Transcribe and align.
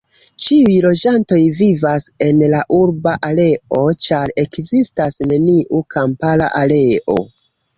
Ĉiuj 0.43 0.77
loĝantoj 0.85 1.37
vivas 1.57 2.05
en 2.29 2.39
la 2.53 2.61
urba 2.79 3.13
areo, 3.29 3.83
ĉar 4.07 4.35
ekzistas 4.45 5.21
neniu 5.33 5.83
kampara 5.97 6.53
areo. 6.63 7.21